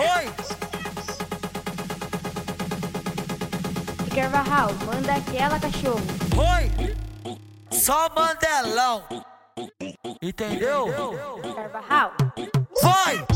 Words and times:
Oi! 0.00 0.32
Carvajal, 4.14 4.70
manda 4.86 5.14
aquela 5.14 5.60
cachorro. 5.60 6.00
Oi! 6.38 6.96
Só 7.70 8.08
Mandelão. 8.14 9.04
Entendeu? 10.22 10.86
Carvajal. 11.54 12.12
Vai! 12.82 13.26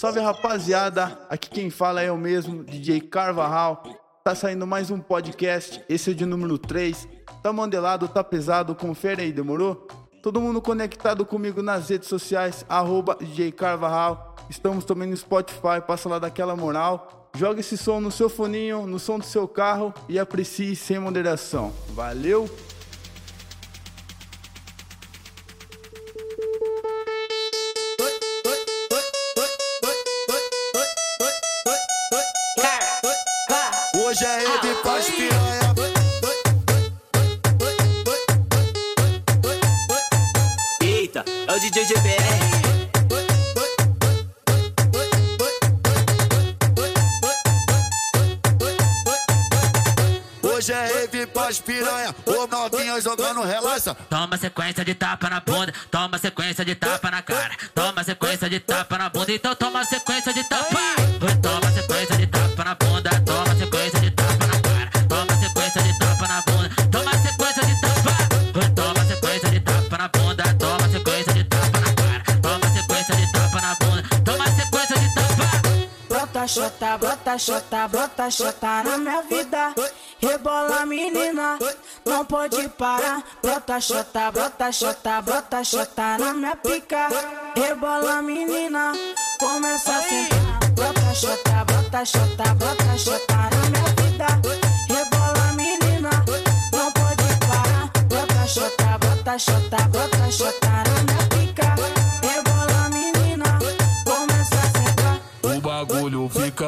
Salve 0.00 0.18
rapaziada, 0.18 1.18
aqui 1.28 1.50
quem 1.50 1.68
fala 1.68 2.00
é 2.00 2.08
eu 2.08 2.16
mesmo, 2.16 2.64
DJ 2.64 3.02
Carvajal. 3.02 3.82
Tá 4.24 4.34
saindo 4.34 4.66
mais 4.66 4.90
um 4.90 4.98
podcast, 4.98 5.84
esse 5.90 6.12
é 6.12 6.14
de 6.14 6.24
número 6.24 6.56
3. 6.56 7.06
Tá 7.42 7.52
mandelado, 7.52 8.08
tá 8.08 8.24
pesado, 8.24 8.74
confere 8.74 9.20
aí, 9.20 9.30
demorou? 9.30 9.86
Todo 10.22 10.40
mundo 10.40 10.62
conectado 10.62 11.26
comigo 11.26 11.60
nas 11.62 11.90
redes 11.90 12.08
sociais, 12.08 12.64
arroba 12.66 13.18
DJ 13.20 13.52
Carvajal. 13.52 14.36
Estamos 14.48 14.86
também 14.86 15.06
no 15.06 15.16
Spotify, 15.18 15.82
passa 15.86 16.08
lá 16.08 16.18
daquela 16.18 16.56
moral. 16.56 17.28
Joga 17.36 17.60
esse 17.60 17.76
som 17.76 18.00
no 18.00 18.10
seu 18.10 18.30
foninho, 18.30 18.86
no 18.86 18.98
som 18.98 19.18
do 19.18 19.26
seu 19.26 19.46
carro 19.46 19.92
e 20.08 20.18
aprecie 20.18 20.74
sem 20.74 20.98
moderação. 20.98 21.74
Valeu! 21.90 22.48
Toma 54.10 54.36
sequência 54.36 54.84
de 54.84 54.94
tapa 54.94 55.30
na 55.30 55.40
bunda, 55.40 55.72
toma 55.90 56.18
sequência 56.18 56.64
de 56.64 56.74
tapa 56.74 57.10
na 57.10 57.22
cara, 57.22 57.56
toma 57.74 58.04
sequência 58.04 58.48
de 58.48 58.60
tapa 58.60 58.98
na 58.98 59.08
bunda, 59.08 59.32
então 59.32 59.54
toma 59.54 59.84
sequência 59.86 60.34
de 60.34 60.44
tapa. 60.44 60.78
Toma 61.40 61.72
sequência 61.72 62.16
de 62.16 62.26
tapa 62.26 62.64
na 62.64 62.74
bunda, 62.74 63.10
toma 63.24 63.54
sequência 63.54 64.00
de 64.00 64.10
tapa 64.10 64.46
na 64.46 64.60
cara, 64.60 64.90
toma 65.08 65.36
sequência 65.36 65.82
de 65.82 65.98
tapa 65.98 66.28
na 66.28 66.42
bunda, 66.42 66.70
toma 66.90 67.12
sequência 67.12 67.64
de 67.64 67.80
tapa. 67.80 68.10
Toma 68.74 69.04
sequência 69.04 69.50
de 69.50 69.60
tapa 69.60 69.98
na 69.98 70.08
bunda, 70.08 70.44
toma 70.58 70.88
sequência 70.88 71.32
de 71.32 71.44
tapa 71.44 71.80
na 71.80 71.92
cara, 71.94 72.40
toma 72.42 72.70
sequência 72.70 73.16
de 73.16 73.32
tapa 73.32 73.60
na 73.60 73.74
bunda, 73.74 74.02
toma 74.24 74.46
sequência 74.50 74.98
de 74.98 75.14
tapa. 75.14 75.30
Brota 76.08 76.46
xota, 76.46 76.98
brota 76.98 77.38
xota, 77.38 77.88
brota 77.88 78.30
xota 78.30 78.82
na 78.82 78.98
minha 78.98 79.22
vida. 79.22 79.74
Rebola 80.20 80.84
menina, 80.84 81.58
não 82.04 82.24
pode 82.26 82.68
parar. 82.70 83.22
Brota 83.42 83.80
xota, 83.80 84.30
brota 84.30 84.70
xota, 84.70 85.22
brota 85.22 85.64
xota 85.64 86.18
na 86.18 86.34
minha 86.34 86.56
pica. 86.56 87.08
Rebola 87.56 88.20
menina, 88.20 88.92
começa 89.38 89.96
a 89.96 90.02
sentar. 90.02 90.60
Brota 90.74 91.14
xota, 91.14 91.64
brota 91.64 92.04
xota, 92.04 92.54
brota 92.54 92.98
xota 92.98 93.36
na 93.36 93.70
minha 93.70 93.88
vida. 93.96 94.26
Rebola 94.88 95.52
menina, 95.54 96.10
não 96.72 96.92
pode 96.92 97.38
parar. 97.46 97.90
Brota 98.06 98.46
xota, 98.46 98.98
brota 98.98 99.38
xota, 99.38 99.88
brota 99.88 100.30
xota 100.30 100.68
na 100.68 101.02
minha 101.02 101.28
pica. 101.30 101.99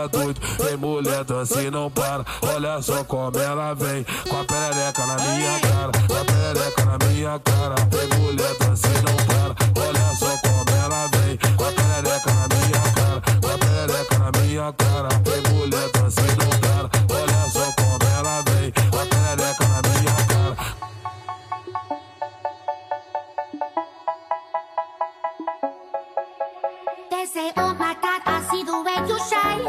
Fica 0.03 0.09
doido, 0.09 0.41
tem 0.57 0.77
mulher 0.77 1.25
dança 1.25 1.63
e 1.63 1.71
não 1.71 1.91
para. 1.91 2.25
Olha 2.43 2.81
só 2.83 3.05
como 3.05 3.39
ela 3.39 3.75
vem, 3.75 4.05
com 4.29 4.41
a 4.41 4.45
perereca 4.45 5.07
na 5.07 5.17
minha 5.17 5.61
cara, 5.61 5.93
com 6.09 6.17
a 6.17 6.25
perereca 6.25 6.85
na 6.85 7.07
minha 7.07 7.39
cara. 7.39 7.75
Tem 7.75 8.19
mulher 8.19 8.55
dança 8.59 8.89
e 8.89 9.03
não 9.03 9.17
para. 9.27 9.55
Olha 9.87 10.17
só 10.17 10.37
como 10.39 10.77
ela 10.83 11.09
vem, 11.09 11.39
com 11.57 11.65
a 11.65 11.73
perereca 11.73 12.33
na 12.33 12.49
minha 12.49 12.83
cara, 12.95 13.23
com 13.41 13.49
a 13.49 13.59
perereca 13.59 14.19
na 14.19 14.41
minha 14.41 14.73
cara. 14.73 15.09
Tem 15.09 15.53
mulher 15.53 15.91
dança 15.91 16.21
e 16.21 16.37
não 16.37 16.51
para. 16.61 16.91
Olha 17.15 17.51
só 17.51 17.73
como 17.73 17.99
ela 18.19 18.43
vem, 18.43 18.73
com 18.91 18.99
a 18.99 19.07
perereca 19.07 19.69
na 19.69 19.83
minha 19.89 20.27
cara. 20.27 20.57
They 27.11 27.27
say, 27.27 27.53
oh 27.57 27.75
my 27.75 27.95
God, 28.01 28.22
shine. 29.31 29.65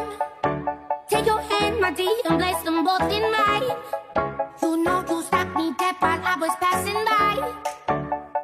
Take 1.10 1.26
your 1.26 1.42
hand, 1.42 1.80
my 1.80 1.92
dear, 1.92 2.16
and 2.26 2.40
place 2.40 2.62
them 2.64 2.84
both 2.84 3.12
in 3.12 3.32
mine. 3.32 3.70
You 4.62 4.78
know 4.84 5.04
you 5.10 5.22
stopped 5.24 5.56
me 5.56 5.74
dead 5.78 5.96
while 6.00 6.22
I 6.24 6.36
was 6.40 6.52
passing 6.60 7.02
by. 7.06 7.36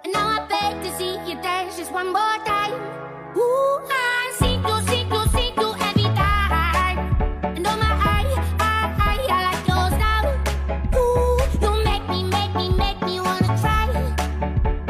And 0.04 0.14
now 0.14 0.28
I 0.28 0.40
beg 0.48 0.84
to 0.84 0.98
see 0.98 1.14
you 1.28 1.36
dance 1.42 1.78
just 1.78 1.92
one 1.92 2.12
more 2.14 2.38
time. 2.46 2.74
Ooh, 3.36 3.80
I 3.90 4.32
see 4.40 4.56
you, 4.56 4.76
see 4.90 5.04
you, 5.12 5.22
see 5.34 5.50
you 5.58 5.70
every 5.88 6.10
time. 6.16 6.98
And 7.56 7.66
oh 7.66 7.78
my, 7.78 7.90
I, 7.90 8.26
I, 8.60 8.72
I, 9.00 9.18
I 9.30 9.40
like 9.48 9.64
your 9.72 9.88
style. 9.98 10.30
Ooh, 11.00 11.40
you 11.64 11.72
make 11.84 12.06
me, 12.10 12.24
make 12.24 12.54
me, 12.56 12.70
make 12.70 13.02
me 13.02 13.20
wanna 13.20 13.58
try. 13.64 13.88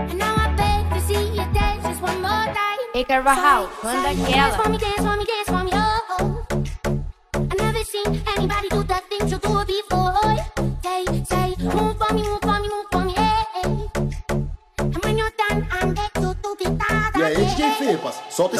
And 0.09 0.17
now 0.17 0.35
I 0.35 0.47
beg 0.57 0.81
to 0.93 0.99
see 1.07 1.23
you 1.37 1.45
dance 1.53 1.83
just 1.85 2.01
one 2.01 2.21
more 2.21 2.45
time. 2.59 2.79
Ei, 2.93 3.05
Carvajal, 3.05 3.69
manda 3.83 4.09
aquela. 4.09 5.18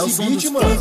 Som 0.10 0.34
dos 0.34 0.52
mano. 0.52 0.79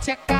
Soca, 0.00 0.16
tcheca 0.16 0.37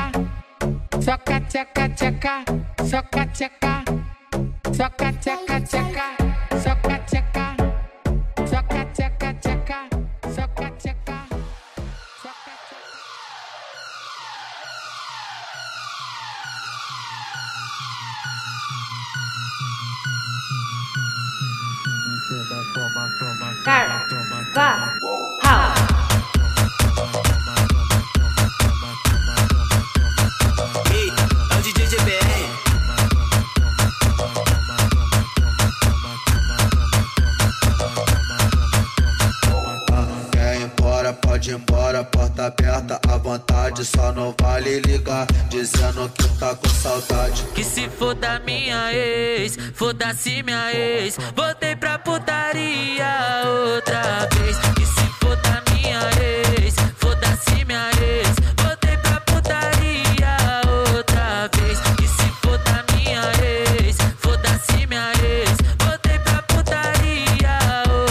foda-se 49.79 50.43
minha 50.43 50.73
ex. 50.73 51.17
Voltei 51.33 51.73
pra 51.73 51.97
putaria 51.97 53.07
outra 53.45 54.27
vez. 54.35 54.57
Que 54.75 54.85
se 54.85 55.07
foda 55.21 55.63
minha 55.71 56.01
ex, 56.21 56.75
foda-se 56.97 57.63
minha 57.63 57.89
ex. 58.01 58.27
Voltei 58.61 58.97
pra 58.97 59.21
putaria 59.21 60.35
outra 60.67 61.49
vez. 61.55 61.79
Que 61.95 62.07
se 62.07 62.29
foda 62.41 62.83
minha 62.93 63.21
ex, 63.41 63.95
foda-se 64.19 64.85
minha 64.85 65.11
ex. 65.23 65.57
Voltei 65.81 66.19
pra 66.19 66.41
putaria 66.43 67.57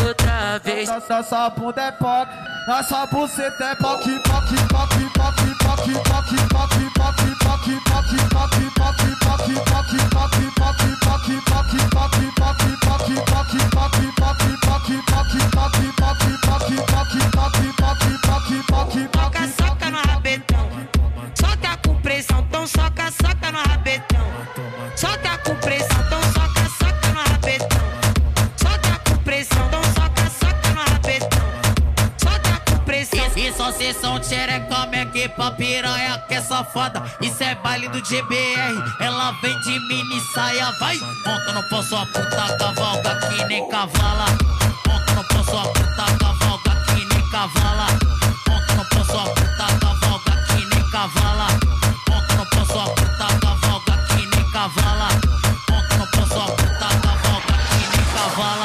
outra 0.08 0.58
vez. 0.64 0.88
Nossa 0.88 1.50
bunda 1.50 1.82
é 1.82 1.92
POC, 1.92 2.30
nossa 2.66 3.06
buceta 3.06 3.64
é 3.64 3.74
POC, 3.74 4.18
POC, 4.20 4.56
POC, 4.68 4.94
POC, 5.12 5.44
POC, 5.52 5.92
POC, 5.98 6.08
POC, 6.08 6.38
POC, 6.48 6.90
POC, 6.94 7.28
POC, 7.36 7.80
POC, 7.84 8.14
POC, 8.30 8.30
POC, 8.30 8.74
POC, 8.78 9.14
POC, 9.18 9.56
POC, 9.68 9.96
POC, 10.10 10.57
keep 11.28 11.52
up, 11.52 11.68
keep 11.68 11.96
up. 11.96 11.97
Isso 33.88 34.00
é 34.00 34.02
sessão 34.02 34.22
xerecome 34.22 35.00
aqui 35.00 35.26
pra 35.30 35.50
piranha 35.52 36.18
que 36.28 36.34
é 36.34 36.42
safada. 36.42 37.02
Isso 37.22 37.42
é 37.42 37.54
baile 37.54 37.88
do 37.88 38.04
GBR, 38.04 38.76
ela 39.00 39.32
vem 39.40 39.58
de 39.60 39.80
mini 39.88 40.20
saia, 40.34 40.70
vai. 40.78 40.94
Monta 41.24 41.52
no 41.54 41.68
pão 41.70 41.82
sua 41.82 42.04
puta 42.04 42.56
cavalga 42.58 43.18
que 43.28 43.44
nem 43.46 43.66
cavala. 43.70 44.26
Monta 44.86 45.14
no 45.14 45.24
pão 45.24 45.42
sua 45.44 45.62
puta 45.72 46.04
cavalga 46.20 46.84
que 46.84 47.14
nem 47.14 47.30
cavala. 47.30 47.86
Monta 48.46 48.74
no 48.74 48.84
pão 48.90 49.04
sua 49.06 49.24
puta 49.24 49.78
cavalga 49.80 50.44
que 50.48 50.66
nem 50.66 50.90
cavala. 50.90 51.67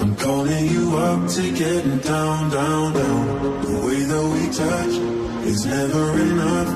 I'm 0.00 0.16
calling 0.16 0.66
you 0.66 0.96
up 0.96 1.28
to 1.30 1.42
getting 1.52 1.98
down, 1.98 2.50
down, 2.50 2.92
down. 2.92 3.62
The 3.64 3.86
way 3.86 4.02
that 4.02 4.24
we 4.34 4.42
touch 4.52 4.94
is 5.46 5.66
never 5.66 6.04
enough. 6.20 6.68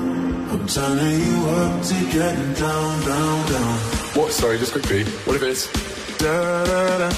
I'm 0.51 0.65
turning 0.67 1.19
you 1.27 1.47
up 1.49 1.83
to 1.83 2.11
getting 2.11 2.53
down, 2.53 3.01
down, 3.01 3.51
down. 3.51 3.77
What? 4.17 4.31
Sorry, 4.31 4.57
just 4.57 4.71
quickly. 4.71 5.03
What 5.25 5.35
if 5.35 5.43
it's 5.43 5.67
da 6.19 6.63
da 6.65 6.97
da 6.97 7.05
uh, 7.05 7.11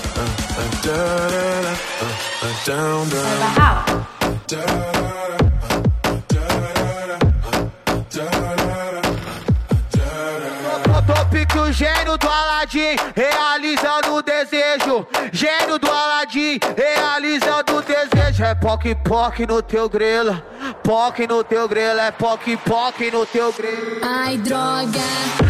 uh, 0.60 0.70
da 0.86 0.98
da 1.28 1.62
da 1.66 1.72
uh, 1.72 2.14
uh, 2.44 2.66
down 2.66 3.10
down 3.10 3.42
House. 3.58 3.90
da 4.48 4.62
da 4.62 4.68
da 5.02 5.56
uh, 5.64 6.20
da 6.30 6.56
da 6.78 6.90
da 7.08 7.18
uh, 7.48 7.66
da 8.12 8.26
da 9.90 10.12
da 10.84 11.02
Top 11.02 11.34
que 11.48 11.58
o 11.58 11.72
gênio 11.74 12.16
do 12.18 12.28
Aladim 12.28 12.96
realizando 13.16 14.14
o 14.16 14.21
desejo. 14.82 15.08
Gênio 15.32 15.80
do 15.80 15.90
Aladim 15.90 16.60
realizando 16.76 17.78
o 17.78 17.82
desejo. 17.82 18.44
É 18.44 18.56
poc 18.56 18.84
poc 19.04 19.40
no 19.48 19.62
teu 19.62 19.90
grelo. 19.90 20.42
Poc 20.84 21.20
no 21.28 21.44
teu 21.44 21.68
grelo, 21.68 22.00
é 22.00 22.12
poc 22.12 22.58
poc 22.66 23.00
no 23.12 23.26
teu 23.26 23.54
grelo. 23.54 24.02
Ai, 24.02 24.38
droga. 24.38 25.00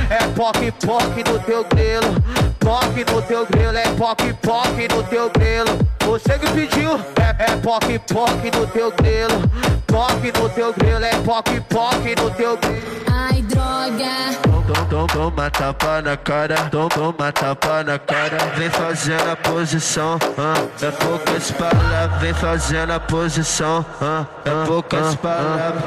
É 0.10 0.28
poc 0.36 0.58
poc 0.86 1.30
no 1.30 1.40
teu 1.40 1.64
grelo. 1.66 2.16
Poc 2.60 3.12
no 3.12 3.22
teu 3.24 3.46
grelo, 3.46 3.78
é 3.78 3.88
poc 3.96 4.22
poc 4.42 4.96
no 4.96 5.04
teu 5.04 5.30
grelo. 5.30 5.80
Você 6.06 6.38
que 6.38 6.52
pediu, 6.52 6.92
é, 7.20 7.52
é 7.52 7.56
poc 7.58 7.84
poc 8.12 8.58
no 8.58 8.68
teu 8.68 8.92
grelo. 8.92 9.42
Poc 9.88 10.40
no 10.40 10.50
teu 10.50 10.74
grelo, 10.74 11.06
é 11.06 11.16
poc 11.24 11.48
poc 11.70 12.22
no 12.22 12.32
teu 12.32 12.58
grelo. 12.58 13.01
Ai, 13.22 13.42
droga. 13.44 14.32
Tom, 14.66 14.86
tom, 14.90 15.08
toma 15.08 15.52
tapa 15.52 16.02
na 16.02 16.18
cara, 16.18 16.56
tom, 16.72 16.88
toma 16.88 17.32
tapa 17.32 17.84
na 17.84 18.00
cara. 18.00 18.38
Vem 18.58 18.70
fazendo 18.70 19.30
a 19.30 19.36
posição, 19.36 20.18
ah, 20.40 20.56
é 20.82 20.90
poucas 20.90 21.52
palavras. 21.52 22.22
Vem 22.22 22.34
fazendo 22.34 22.94
a 22.94 23.00
posição, 23.00 23.86
ah, 24.02 24.26
é 24.44 24.66
poucas 24.66 25.16
palavras. 25.18 25.84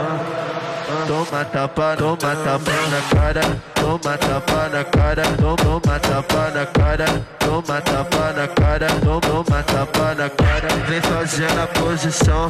Toma 1.07 1.45
tapa, 1.45 1.97
toma 1.97 2.17
tapa 2.17 2.73
na 2.91 3.01
cara, 3.15 3.41
toma 3.75 4.19
tapa 4.19 4.69
na 4.69 4.85
cara, 4.85 5.23
tom, 5.41 5.57
toma 5.57 5.99
tapa 5.99 6.51
na 6.51 6.67
cara, 6.67 7.05
toma 7.39 7.81
tapa 7.81 8.33
na 8.33 8.49
cara, 8.49 8.87
tom, 9.03 9.21
toma 9.21 9.63
tapa 9.63 10.15
na 10.15 10.29
cara. 10.29 10.69
Vem 10.87 11.01
fazendo 11.01 11.61
a 11.63 11.67
posição, 11.67 12.49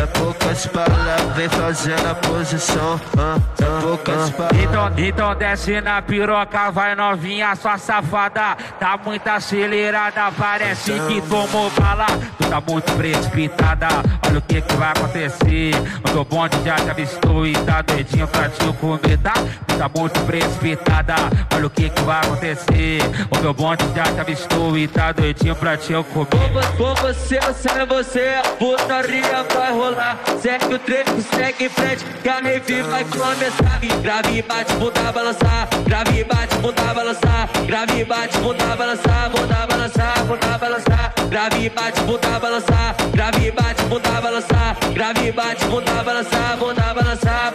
é 0.00 0.06
poucas 0.06 0.66
palavras. 0.66 1.36
Vem 1.36 1.48
fazendo 1.48 2.06
a 2.10 2.14
posição, 2.14 3.00
é 3.18 3.80
poucas 3.82 4.30
palavras. 4.30 4.62
Então, 4.62 4.92
então 4.96 5.34
desce 5.34 5.80
na 5.80 6.00
piroca, 6.00 6.70
vai 6.70 6.94
novinha, 6.94 7.54
sua 7.56 7.76
safada. 7.76 8.56
Tá 8.80 8.98
muito 9.04 9.26
acelerada, 9.28 10.32
parece 10.38 10.92
que 10.92 11.20
tomou 11.22 11.70
bala. 11.70 12.06
Tu 12.38 12.48
tá 12.48 12.62
muito 12.66 12.90
precipitada, 12.92 13.88
olha 14.26 14.38
o 14.38 14.42
que 14.42 14.60
que 14.62 14.76
vai 14.76 14.90
acontecer. 14.90 15.74
O 16.08 16.12
meu 16.14 16.24
bonde 16.24 16.56
já 16.64 16.76
te 16.76 16.90
avistou 16.90 17.46
e 17.46 17.57
tá 17.64 17.82
doidinho 17.82 18.26
pra 18.28 18.48
te 18.48 18.72
comer, 18.74 19.18
tá? 19.18 19.34
Tá 19.78 19.88
muito 19.96 20.18
precipitada, 20.20 21.14
olha 21.54 21.66
o 21.66 21.70
que 21.70 21.88
que 21.88 22.02
vai 22.02 22.18
acontecer. 22.18 23.00
O 23.30 23.38
meu 23.40 23.54
bonde 23.54 23.84
já 23.94 24.04
te 24.04 24.20
avistou 24.20 24.76
e 24.76 24.88
tá 24.88 25.12
doidinho 25.12 25.54
pra 25.54 25.76
te 25.76 25.92
comer. 25.92 26.28
Com 26.76 26.94
você, 26.96 27.38
sem 27.52 27.86
você, 27.86 28.40
a 28.44 28.48
putaria 28.50 29.46
vai 29.54 29.72
rolar. 29.72 30.18
Segue 30.40 30.74
o 30.74 30.78
treco, 30.78 31.20
segue 31.34 31.66
em 31.66 31.68
frente, 31.68 32.04
que 32.22 32.28
a 32.28 32.40
rave 32.40 32.82
vai 32.82 33.04
começar. 33.04 33.80
Grave, 34.02 34.42
bate, 34.42 34.72
bunda, 34.74 35.12
balançar. 35.12 35.68
Grave, 35.84 36.24
bate, 36.24 36.56
bunda, 36.56 36.94
balançar. 36.94 37.48
Grave, 37.66 38.04
bate, 38.04 38.38
bunda, 38.38 38.76
balançar. 38.76 39.30
Bunda, 39.30 39.66
balançar, 39.66 40.24
bunda, 40.24 40.58
balançar. 40.58 41.14
Grave, 41.28 41.70
bate, 41.70 42.00
bunda, 42.02 42.40
balançar. 42.40 42.94
Grave, 43.12 43.50
bate, 43.52 43.82
bunda, 43.84 44.20
balançar. 44.20 44.76
Grave, 44.92 45.32
bate, 45.32 45.64
bunda, 45.66 46.02
balançar. 46.02 46.56
Bunda, 46.58 46.94
balançar, 46.94 47.47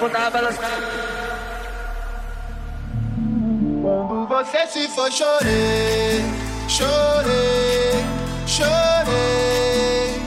Quando 3.82 4.28
você 4.28 4.68
se 4.68 4.88
for, 4.88 5.12
chorei, 5.12 6.24
chorei, 6.68 8.04
chorei. 8.48 10.20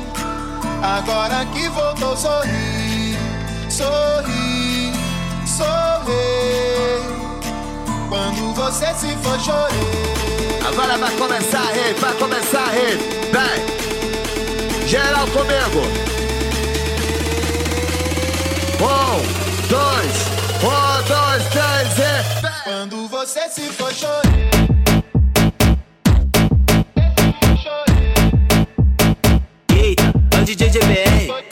Agora 0.82 1.44
que 1.46 1.68
voltou, 1.70 2.16
sorri, 2.16 3.16
sorri, 3.68 4.92
sorri. 5.44 6.12
Quando 8.08 8.54
você 8.54 8.94
se 8.94 9.16
for, 9.16 9.40
chorei. 9.40 10.06
Agora 10.68 10.96
vai 10.96 11.10
começar 11.16 11.60
a 11.60 11.72
rede, 11.72 12.00
vai 12.00 12.14
começar 12.14 12.62
a 12.62 12.70
rede. 12.70 13.02
Vem, 13.32 14.86
geral 14.86 15.26
comigo. 15.28 16.15
Quando 22.66 23.06
você 23.06 23.48
se 23.48 23.60
for, 23.68 23.94
chorei. 23.94 24.50
Eita, 29.70 30.02
é 30.32 30.40
o 30.40 30.44
DJ 30.44 30.70
GBR. 30.70 31.44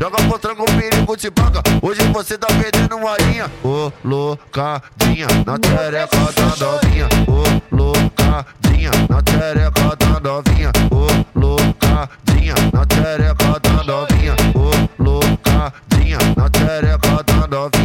Joga 0.00 0.16
pro 0.28 0.38
tranco, 0.38 0.64
perigo 0.66 1.16
te 1.16 1.28
paga. 1.28 1.60
Hoje 1.82 2.02
você 2.12 2.38
tá 2.38 2.46
perdendo 2.46 2.98
uma 2.98 3.16
linha. 3.16 3.50
Ô, 3.64 3.90
loucadinha, 4.04 5.26
na 5.44 5.58
tereca 5.58 6.16
da 6.36 6.64
novinha. 6.64 7.08
Ô, 7.26 7.74
loucadinha, 7.74 8.92
na 9.08 9.22
tereca 9.22 9.96
da 9.96 10.20
novinha. 10.20 10.70
Ô, 10.92 11.08
loucadinha, 11.36 12.54
na 12.72 12.86
tereca 12.86 13.58
da 13.58 13.82
novinha. 13.82 14.36
Ô, 14.54 15.02
loucadinha, 15.02 16.18
na 16.36 16.48
tereca 16.48 16.99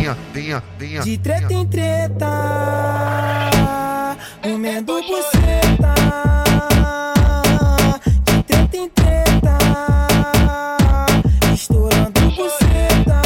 vinha, 0.06 0.18
vinha, 0.34 0.64
vinha. 0.78 1.02
De 1.02 1.18
treta 1.18 1.54
em 1.54 1.66
treta, 1.66 2.28
comendo 4.42 4.94
buceta. 5.02 5.96
De 8.24 8.44
treta 8.44 8.78
em 8.78 8.90
treta, 8.90 9.58
estourando 11.54 12.22
buceta. 12.36 13.22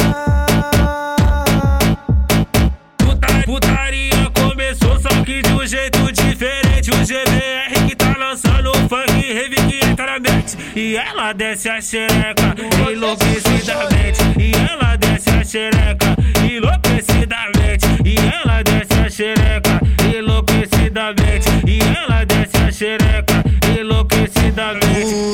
Puta, 2.98 3.26
putaria 3.44 4.30
começou, 4.34 4.98
só 5.00 5.24
que 5.24 5.42
de 5.42 5.52
um 5.52 5.66
jeito 5.66 6.10
diferente. 6.12 6.90
O 6.90 7.04
GBR 7.04 7.88
que 7.88 7.96
tá 7.96 8.16
lançando 8.16 8.70
o 8.70 8.88
funk, 8.88 9.32
revive 9.32 9.56
que 9.68 9.86
entra 9.86 10.06
na 10.06 10.18
mente. 10.18 10.56
E 10.74 10.96
ela 10.96 11.32
desce 11.34 11.68
a 11.68 11.80
xereca, 11.80 12.54
enlouquecidamente. 12.90 14.20
E 14.38 14.52
ela 14.54 14.89
desce 15.20 15.30
a 15.30 15.44
xereca 15.44 16.16
enlouquecidamente. 16.42 17.86
E 18.04 18.14
ela 18.16 18.62
desce 18.62 18.94
a 18.94 19.10
xereca 19.10 19.80
enlouquecidamente. 20.16 21.48
E 21.66 21.78
ela 21.80 22.24
desce 22.24 22.56
a 22.56 22.72
xereca 22.72 23.44
enlouquecidamente. 23.78 25.29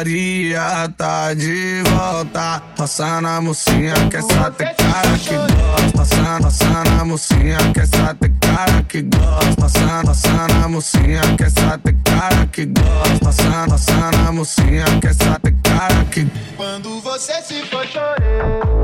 Putaria 0.00 0.88
tá 0.96 1.34
de 1.34 1.82
volta. 1.82 2.62
Roça 2.78 3.20
na 3.20 3.38
mocinha 3.38 3.92
que 4.08 4.16
essa 4.16 4.50
tem 4.50 4.74
cara 4.74 5.18
que 5.18 5.34
gosta. 5.34 5.98
Roça, 5.98 6.38
roça 6.42 6.84
na 6.84 7.04
mocinha 7.04 7.58
que 7.74 7.80
essa 7.80 8.14
tem 8.14 8.34
cara 8.40 8.82
que 8.84 9.02
gosta. 9.02 9.60
Roça, 9.60 10.02
roça 10.06 10.48
na 10.48 10.68
mocinha 10.68 11.20
que 11.36 11.44
essa 11.44 11.78
tem 11.78 12.00
cara 12.02 12.46
que 12.46 12.64
gosta. 12.64 13.26
Roça, 13.26 13.66
roça 13.70 14.10
na 14.10 14.32
mocinha 14.32 14.84
que 15.02 15.06
essa 15.06 15.38
tem 15.40 15.56
cara 15.62 16.04
que 16.06 16.26
Quando 16.56 17.00
você 17.02 17.42
se 17.42 17.62
for 17.66 17.86
chorei. 17.86 18.80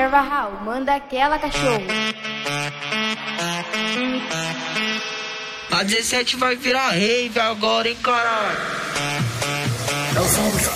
Carvajal, 0.00 0.52
manda 0.64 0.94
aquela 0.94 1.38
cachorro. 1.38 1.84
A 5.70 5.82
17 5.82 6.36
vai 6.36 6.56
virar 6.56 6.88
rave 6.88 7.38
agora, 7.38 7.86
hein, 7.86 7.96
caralho. 8.02 8.58
É 10.16 10.20
o 10.20 10.24
som 10.24 10.50
dos 10.50 10.66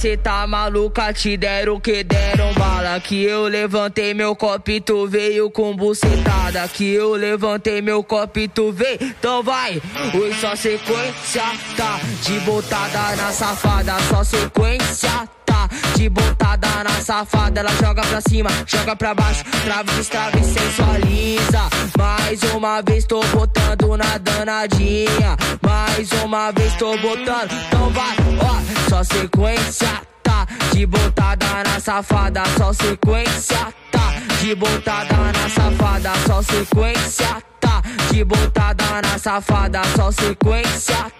cê 0.00 0.16
tá 0.16 0.46
maluca, 0.46 1.12
te 1.12 1.36
deram 1.36 1.78
que 1.78 2.02
deram 2.02 2.54
bala. 2.54 2.98
Que 3.00 3.22
eu 3.22 3.46
levantei 3.46 4.14
meu 4.14 4.34
copo 4.34 4.70
e 4.70 4.80
tu 4.80 5.06
veio 5.06 5.50
com 5.50 5.76
bucetada. 5.76 6.66
Que 6.68 6.94
eu 6.94 7.12
levantei 7.12 7.82
meu 7.82 8.02
copo 8.02 8.38
e 8.38 8.48
tu 8.48 8.72
veio, 8.72 8.98
então 9.02 9.42
vai. 9.42 9.80
Oi, 10.14 10.32
só 10.40 10.56
sequência, 10.56 11.42
tá? 11.76 12.00
De 12.22 12.40
botada 12.40 13.16
na 13.16 13.30
safada, 13.30 13.94
só 14.08 14.24
sequência, 14.24 15.10
tá? 15.10 15.39
De 15.96 16.08
botada 16.08 16.84
na 16.84 17.00
safada, 17.02 17.60
ela 17.60 17.70
joga 17.82 18.02
pra 18.02 18.20
cima, 18.20 18.50
joga 18.66 18.96
pra 18.96 19.14
baixo, 19.14 19.44
trava, 19.64 19.92
destrava 19.92 20.38
e 20.38 20.44
sensualiza. 20.44 21.68
Mais 21.98 22.42
uma 22.54 22.82
vez 22.82 23.04
tô 23.04 23.20
botando 23.26 23.96
na 23.96 24.18
danadinha. 24.18 25.36
Mais 25.62 26.10
uma 26.22 26.50
vez 26.52 26.74
tô 26.74 26.96
botando, 26.98 27.52
então 27.52 27.90
vai, 27.90 28.16
ó, 28.40 28.88
só 28.88 29.04
sequência, 29.04 29.88
tá? 30.22 30.46
De 30.72 30.86
botada 30.86 31.46
na 31.66 31.80
safada, 31.80 32.42
só 32.56 32.72
sequência, 32.72 33.58
tá? 33.90 34.14
De 34.40 34.54
botada 34.54 35.16
na 35.16 35.48
safada, 35.48 36.12
só 36.26 36.42
sequência, 36.42 37.36
tá? 37.60 37.82
De 38.10 38.24
botada 38.24 38.84
na 39.02 39.18
safada, 39.18 39.82
só 39.96 40.10
sequência, 40.10 40.96
tá? 40.96 41.19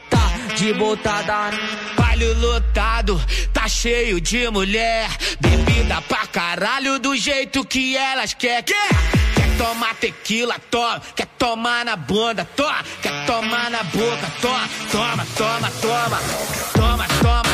De 0.57 0.73
botada. 0.75 1.51
Baile 1.97 2.35
lotado, 2.35 3.21
tá 3.53 3.69
cheio 3.69 4.21
de 4.21 4.51
mulher. 4.51 5.09
Bebida 5.41 6.01
pra 6.03 6.27
caralho 6.27 6.99
do 6.99 7.17
jeito 7.17 7.65
que 7.65 7.97
elas 7.97 8.35
quer 8.35 8.63
Quer, 8.63 8.89
quer 9.35 9.57
tomar 9.57 9.95
tequila, 9.95 10.57
toma 10.71 11.01
Quer 11.17 11.27
tomar 11.39 11.85
na 11.85 11.97
bunda, 11.97 12.47
toma 12.57 12.85
Quer 13.03 13.27
tomar 13.27 13.71
na 13.71 13.83
boca, 13.85 14.33
Toma, 14.41 14.69
toma, 14.91 15.27
toma 15.37 15.71
Toma, 15.81 16.19
toma, 16.73 17.07
toma 17.23 17.50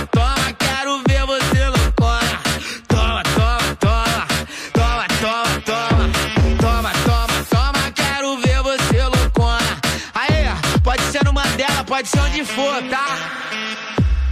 pode 12.06 12.08
ser 12.08 12.20
onde 12.20 12.44
for, 12.44 12.82
tá? 12.88 13.50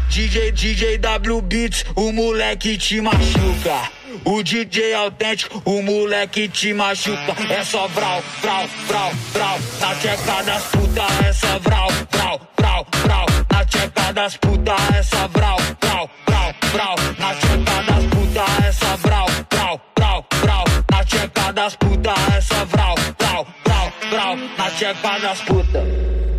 DJ, 0.08 0.52
DJ 0.52 0.98
W 0.98 1.42
Beats, 1.42 1.84
o 1.96 2.12
moleque 2.12 2.78
te 2.78 3.00
machuca. 3.00 3.90
O 4.24 4.42
DJ 4.42 4.94
autêntico, 4.94 5.60
o 5.64 5.82
moleque 5.82 6.48
te 6.48 6.72
machuca. 6.72 7.34
É 7.50 7.64
só 7.64 7.88
vral, 7.88 8.22
vral, 8.40 8.68
vral, 8.86 9.10
vral. 9.32 9.58
Na 9.80 9.94
tcheca 9.96 10.42
das 10.44 10.62
puta, 10.64 11.02
é 11.26 11.32
só 11.32 11.58
vral, 11.58 11.88
vral, 12.12 12.40
vral, 12.56 12.86
vral. 13.02 13.26
Na 13.50 13.64
tcheca 13.64 14.12
das 14.12 14.36
puta, 14.36 14.76
é 14.96 15.02
só 15.02 15.28
vral, 15.28 15.58
vral, 15.80 16.10
vral, 16.26 16.54
vral. 16.72 16.96
Na 17.18 17.34
tcheca 17.34 17.82
das 17.82 18.04
puta, 18.06 18.44
é 18.66 18.72
só 18.72 18.96
vral, 18.96 19.26
vral, 19.50 19.80
vral, 19.96 20.26
vral. 20.42 20.64
Na 20.90 21.04
tcheca 21.04 21.52
das 21.52 21.76
puta, 21.76 22.14
é 22.36 22.40
só 22.40 22.64
vral, 22.66 22.94
vral, 23.18 23.46
vral, 23.64 23.92
vral. 24.10 24.36
Na 24.36 25.18
das 25.18 25.40
puta. 25.40 26.33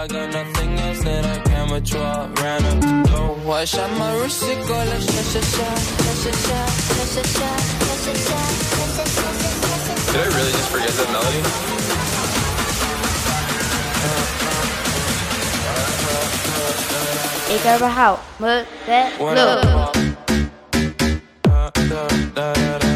I 0.00 0.06
got 0.06 0.32
nothing 0.32 0.78
else 0.78 1.02
that 1.04 1.26
I 1.26 1.38
can 1.44 1.70
withdraw. 1.70 2.26
Ran 2.40 2.64
up 2.64 2.80
the 2.80 3.10
dough. 3.10 3.52
I 3.52 3.66
shot 3.66 3.90
my 3.98 4.16
wrist, 4.16 4.42
it 4.44 4.56
go 4.66 4.72
like 4.72 5.02
sha 5.02 5.22
sha 5.32 5.40
sha, 5.54 5.68
sha 5.76 6.12
sha 6.22 6.32
sha, 6.46 6.60
sha 6.96 7.04
sha 7.04 7.22
sha, 7.36 7.50
sha 7.84 7.94
sha 8.04 8.14
sha, 8.26 8.40
sha 8.72 8.84
sha 8.96 9.04
sha. 9.04 9.28
Did 10.08 10.20
I 10.20 10.28
really 10.36 10.52
just 10.56 10.70
forget 10.72 10.92
that 10.96 11.08
melody? 11.12 11.40
Ei, 17.52 17.58
Carvajal, 17.58 18.20
manda 18.40 19.44
louco. 19.44 20.00
É 20.00 20.08
o 21.60 22.54
DJ 22.54 22.70
Muca 22.72 22.89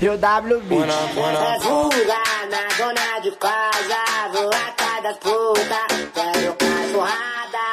e 0.00 0.08
o 0.08 0.14
WB. 0.14 0.76
É 0.76 1.60
fuga 1.60 2.22
na 2.50 2.68
dona 2.78 3.18
de 3.22 3.30
casa, 3.32 4.28
vou 4.32 4.48
atrás 4.48 5.02
das 5.02 5.16
putas, 5.18 6.08
quero 6.14 6.54
cachorrada. 6.54 7.68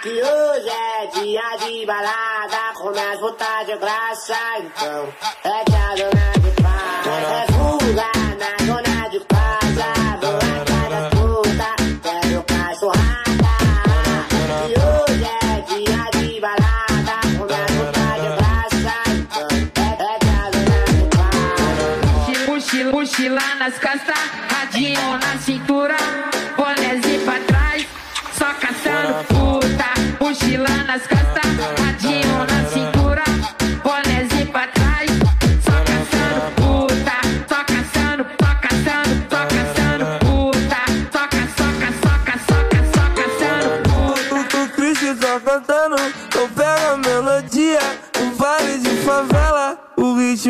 Que 0.00 0.22
hoje 0.22 0.68
é 0.68 1.06
dia 1.06 1.56
de 1.58 1.86
balada, 1.86 2.72
começa 2.76 3.14
a 3.14 3.20
botar 3.20 3.64
de 3.64 3.76
graça, 3.78 4.36
então 4.60 5.08
é 5.44 5.64
que 5.64 5.74
a 5.74 5.94
dona 5.96 6.32
de 6.38 6.50
casa. 6.62 7.10
É 7.34 7.46
fuga 7.52 8.10
na 8.38 8.63
mochila 23.64 23.94
nas 23.94 24.03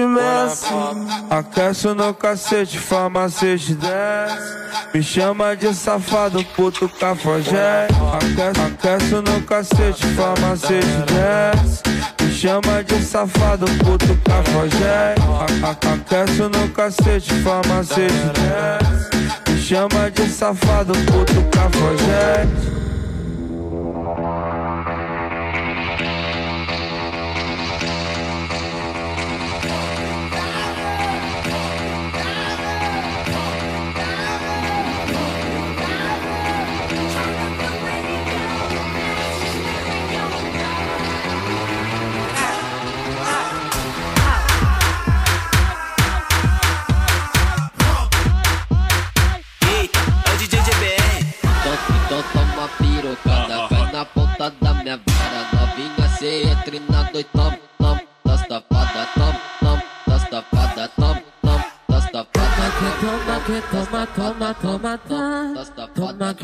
o 0.05 0.09
ritmo 0.09 0.45
assim. 0.45 1.07
Aquece 1.31 1.89
no 1.95 2.15
cacete, 2.15 2.79
farmacete 2.79 3.75
desce. 3.75 4.65
Me 4.93 5.03
chama 5.03 5.57
de 5.57 5.75
safado, 5.75 6.45
puto 6.57 6.89
cafajé. 6.89 7.89
Aquece, 8.15 8.61
aquece 8.67 9.15
no 9.21 9.41
cacete, 9.43 10.07
farmacete 10.15 10.87
desce. 11.13 11.83
Me 12.21 12.33
chama 12.33 12.83
de 12.85 13.03
safado, 13.03 13.67
puto 13.85 14.17
cafajé. 14.25 15.15
A- 15.63 15.69
a- 15.69 15.95
Aqueço 15.95 16.49
no 16.49 16.69
cacete, 16.71 17.33
farmacete 17.43 18.13
desce. 18.13 19.51
Me 19.51 19.61
chama 19.61 20.11
de 20.11 20.29
safado, 20.29 20.93
puto 21.07 21.43
cafajé. 21.51 22.47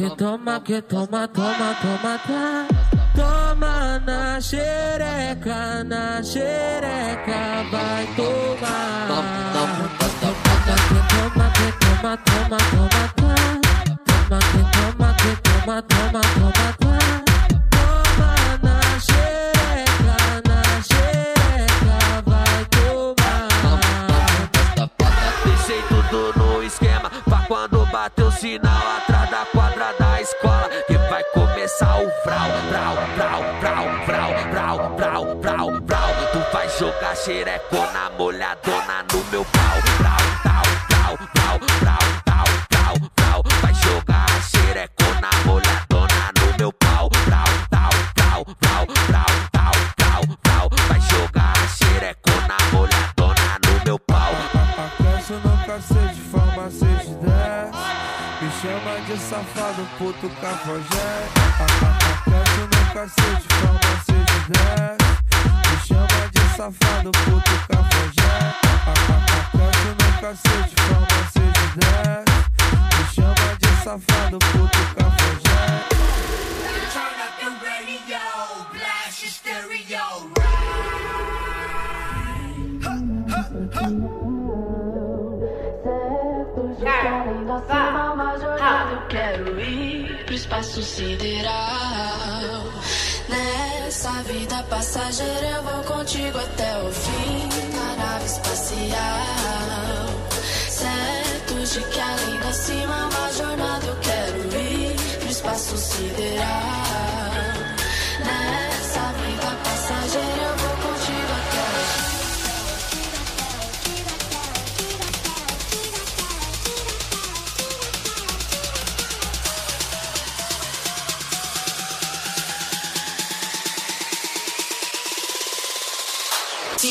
Que 0.00 0.16
toma, 0.16 0.60
que 0.60 0.80
toma, 0.80 1.28
toma, 1.28 1.76
toma, 1.82 2.18
tá. 2.26 2.66
Toma 3.14 3.98
na 4.06 4.40
xereca, 4.40 5.84
na 5.84 6.22
xereca, 6.22 7.66
vai 7.70 8.06
tomar. 8.16 9.08
Toma 9.08 9.28
que 9.36 9.42
toma, 11.12 11.50
que 11.52 11.68
toma, 11.84 12.16
toma, 12.16 12.56
toma, 12.70 13.02
tá. 13.18 13.34
Toma 14.06 14.38
que 14.50 14.62
toma, 14.72 15.08
que 15.20 15.32
toma, 15.42 15.76
toma, 15.82 16.20
toma, 16.34 16.66
tá. 16.80 16.96
Toma 17.70 18.32
na 18.62 18.78
xereca, 19.06 20.16
na 20.48 20.60
xereca, 20.88 21.96
vai 22.24 22.58
tomar. 22.70 23.48
Deixei 25.44 25.82
tudo 25.88 26.32
no 26.38 26.62
esquema 26.62 27.10
Pra 27.24 27.38
quando 27.46 27.84
bater 27.86 28.24
o 28.24 28.30
sinal 28.32 28.99
vrau 32.30 32.50
Vrau, 32.70 32.94
vrau, 33.16 33.42
vrau, 33.60 33.86
vrau, 34.06 34.30
vrau, 34.52 34.76
vrau, 34.96 35.24
vrau, 35.42 35.70
vrau 35.82 36.10
Tu 36.32 36.40
vai 36.52 36.68
jogar 36.78 37.16
xerecona 37.16 38.10
molhadona 38.18 39.02
no 39.12 39.18
meu 39.32 39.44
pau. 39.44 39.76
Vrau, 39.98 40.49
safado, 59.30 59.86
puto 59.96 60.28
cafajé. 60.40 61.08
Aqueço 61.62 62.62
no 62.66 62.82
cacete, 62.92 63.46
farmacete 63.60 64.38
desce. 64.50 65.10
Me 65.70 65.76
chama 65.86 66.22
de 66.32 66.42
safado, 66.56 67.10
puto 67.12 67.54
cafajé. 67.68 68.34
Aqueço 68.90 69.90
no 70.00 70.10
cacete, 70.20 70.74
farmacete 70.82 71.64
desce. 71.78 72.38
Me 72.96 73.04
chama 73.14 73.48
de 73.60 73.70
safado, 73.84 74.36
puto 74.50 74.82
cafajé. 74.96 75.62
Turn 76.92 77.18
up 77.24 77.34
the 77.38 77.50
radio, 77.64 78.26
blast 78.72 79.22
your 79.22 79.30
stereo. 79.30 80.10
Eu 87.52 89.06
quero 89.08 89.60
ir 89.60 90.24
pro 90.24 90.34
espaço 90.34 90.80
sideral. 90.82 91.50
Nessa 93.28 94.10
vida 94.22 94.62
passageira 94.70 95.46
eu 95.56 95.62
vou 95.64 95.96
contigo 95.96 96.38
até 96.38 96.78
o 96.78 96.92
fim 96.92 97.48
da 97.72 98.04
nave 98.04 98.26
espacial. 98.26 98.86
Certo 100.68 101.54
de 101.54 101.80
que 101.90 102.00
além 102.00 102.40
da 102.40 102.52
cima 102.52 103.08
uma 103.08 103.32
jornada 103.32 103.84
eu 103.84 103.96
quero 103.96 104.56
ir 104.56 104.94
pro 105.18 105.28
espaço 105.28 105.76
sideral. 105.76 106.79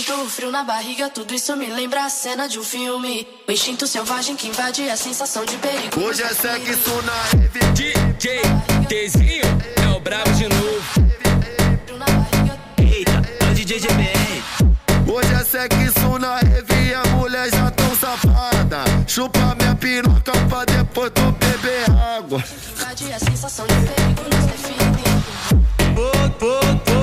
Sinto 0.09 0.27
frio 0.27 0.49
na 0.49 0.63
barriga, 0.63 1.07
tudo 1.07 1.35
isso 1.35 1.55
me 1.55 1.67
lembra 1.67 2.03
a 2.03 2.09
cena 2.09 2.49
de 2.49 2.57
um 2.57 2.63
filme. 2.63 3.27
O 3.47 3.51
instinto 3.51 3.85
selvagem 3.85 4.35
que 4.35 4.47
invade 4.47 4.89
a 4.89 4.97
sensação 4.97 5.45
de 5.45 5.55
perigo. 5.57 6.01
Hoje 6.01 6.23
é 6.23 6.33
sexo 6.33 6.99
na 7.03 7.13
rave. 7.13 7.59
DJ 7.73 8.41
Tzinho 8.87 9.43
é 9.83 9.95
o 9.95 9.99
brabo 9.99 10.31
de 10.31 10.49
novo. 10.49 10.83
Eita, 12.79 13.21
é 13.39 13.51
o 13.51 13.53
DJ 13.53 13.77
GBR. 13.81 14.43
Hoje 15.13 15.31
é 15.31 15.43
sexo 15.43 16.17
na 16.17 16.37
rave 16.37 16.89
e 16.89 16.93
a 16.95 17.03
mulher 17.15 17.51
já 17.51 17.69
tão 17.69 17.95
safada. 17.95 18.85
Chupa 19.05 19.55
minha 19.59 19.75
piroca 19.75 20.31
pra 20.49 20.65
depois 20.65 21.11
tu 21.13 21.31
beber 21.33 21.85
água. 22.17 22.43
Invade 22.71 23.13
a 23.13 23.19
sensação 23.19 23.67
de 23.67 23.75
perigo 23.75 24.23
nos 24.23 24.45
define. 24.47 24.89
Voltei 25.93 26.98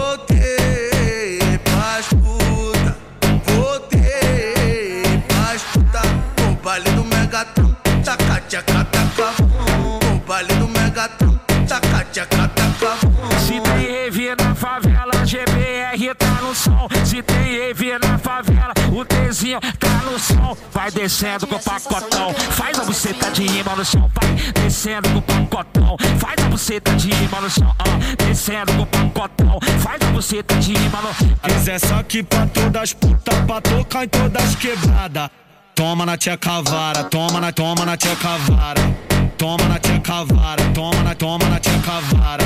Se 17.16 17.22
tem 17.22 17.58
rave 17.58 17.98
na 17.98 18.18
favela, 18.18 18.74
o 18.92 19.02
Tzinho 19.02 19.58
tá 19.78 19.88
no 20.04 20.18
som. 20.18 20.54
Vai 20.70 20.90
descendo 20.90 21.46
com 21.46 21.54
o 21.54 21.58
pacotão, 21.58 22.34
faz 22.34 22.78
a 22.78 22.84
buceta 22.84 23.30
de 23.30 23.46
rima 23.46 23.74
no 23.74 23.82
chão. 23.82 24.10
Vai 24.14 24.34
descendo 24.52 25.22
com 25.22 25.32
o 25.32 25.46
pacotão, 25.46 25.96
faz 26.18 26.44
a 26.44 26.48
buceta 26.50 26.94
de 26.96 27.08
rima 27.08 27.40
no 27.40 27.48
chão. 27.48 27.74
ah. 27.78 27.84
descendo 28.22 28.72
com 28.74 28.82
o 28.82 28.86
pacotão, 28.86 29.58
faz 29.80 30.02
a 30.02 30.10
buceta 30.10 30.56
de 30.56 30.74
rima 30.74 31.00
no 31.00 31.14
chão. 31.14 31.38
Quiser 31.42 31.78
saque 31.78 32.22
pra 32.22 32.46
todas 32.48 32.82
as 32.82 32.92
putas, 32.92 33.34
pra 33.46 33.62
tocar 33.62 34.04
em 34.04 34.08
todas 34.08 34.54
quebradas. 34.56 35.30
Toma 35.74 36.04
na 36.04 36.18
tia 36.18 36.36
cavara, 36.36 37.04
toma 37.04 37.40
na, 37.40 37.50
toma 37.50 37.86
na 37.86 37.96
tia 37.96 38.14
cavara. 38.16 38.94
Toma 39.38 39.64
na 39.64 39.78
tia 39.78 39.98
cavara, 40.00 40.62
toma 40.74 41.02
na, 41.02 41.14
toma 41.14 41.48
na 41.48 41.58
tia 41.58 41.78
cavara. 41.78 42.44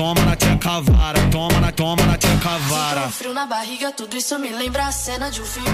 Toma 0.00 0.24
na 0.24 0.34
tia 0.34 0.56
cavara, 0.56 1.20
toma 1.30 1.60
na, 1.60 1.70
toma 1.70 2.02
na 2.06 2.16
tia 2.16 2.34
cavara. 2.38 3.06
o 3.06 3.10
frio 3.10 3.34
na 3.34 3.44
barriga, 3.44 3.92
tudo 3.92 4.16
isso 4.16 4.38
me 4.38 4.48
lembra 4.48 4.86
a 4.86 4.92
cena 4.92 5.30
de 5.30 5.42
um 5.42 5.44
filme. 5.44 5.68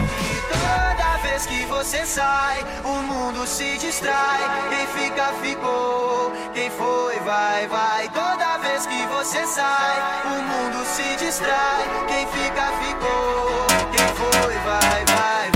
Toda 0.50 1.16
vez 1.18 1.46
que 1.46 1.64
você 1.66 2.04
sai, 2.04 2.66
o 2.84 3.02
mundo 3.04 3.46
se 3.46 3.78
distrai. 3.78 4.40
Quem 4.68 4.84
fica, 4.88 5.32
ficou. 5.40 6.32
Quem 6.52 6.68
foi, 6.70 7.20
vai, 7.20 7.68
vai. 7.68 8.08
Toda 8.08 8.58
vez 8.58 8.84
que 8.86 9.06
você 9.06 9.46
sai, 9.46 9.96
o 10.24 10.42
mundo 10.42 10.84
se 10.86 11.24
distrai. 11.24 11.84
Quem 12.08 12.26
fica, 12.26 12.72
ficou. 12.82 13.66
Quem 13.96 14.08
foi, 14.16 14.58
vai, 14.64 15.04
vai, 15.06 15.52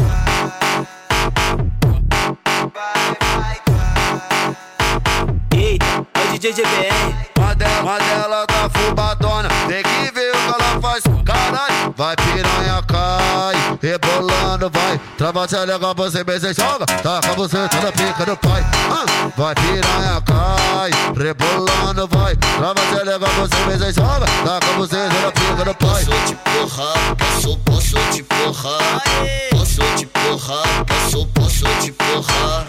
Eita, 5.60 6.06
é 6.14 6.20
o 6.22 6.38
DJ 6.38 6.52
GBR. 6.52 7.29
Mandela, 7.60 7.82
Mandela 7.82 8.46
tá 8.46 8.70
fubadona, 8.70 9.48
tem 9.68 9.82
que 9.82 10.14
ver 10.14 10.30
o 10.30 10.32
que 10.32 10.62
ela 10.62 10.80
faz. 10.80 11.02
Caralho, 11.24 11.94
vai 11.94 12.16
piranha, 12.16 12.82
cai, 12.86 13.54
rebolando 13.82 14.70
vai. 14.70 14.98
Trava 15.18 15.46
legal, 15.66 15.94
você 15.94 16.24
mesmo 16.24 16.54
joga. 16.54 16.86
Taca 16.86 17.34
você 17.34 17.68
toda 17.68 17.92
pica 17.92 18.24
do 18.24 18.36
pai. 18.38 18.64
Ah, 18.90 19.30
vai 19.36 19.54
piranha, 19.54 20.22
cai. 20.24 20.90
Rebolando, 21.14 22.08
vai. 22.08 22.34
Trava 22.36 23.02
legal, 23.04 23.30
você 23.38 23.56
mesmo 23.66 23.92
joga. 23.92 24.26
Taca 24.44 24.72
você 24.78 24.96
toda 24.96 25.32
pica 25.32 25.64
do 25.64 25.74
pai. 25.74 26.04
Posso 26.04 26.26
te 26.26 26.34
porrar, 26.36 27.16
posso, 27.16 27.58
posso 27.58 27.96
te 28.10 28.22
porrar. 28.22 29.02
Posso 29.50 29.82
te 29.96 30.06
porrar, 30.06 30.84
posso, 30.86 31.26
posso 31.26 31.64
te 31.80 31.92
porrar. 31.92 32.66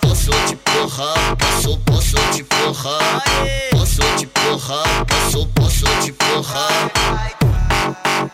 Posso 0.00 0.30
te 0.46 0.56
porrar, 0.56 1.36
posso, 1.36 1.78
posso 1.78 2.16
te 2.32 2.42
porrar. 2.42 3.71
Posso 3.94 4.16
te 4.16 4.26
porrar, 4.26 5.04
posso, 5.04 5.46
posso 5.48 5.84
te 6.00 6.12
porrar. 6.12 6.90